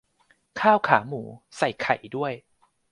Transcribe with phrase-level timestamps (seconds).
[0.59, 1.21] ข้าวขาหมู
[1.57, 2.33] ใส่ไข่ด้วย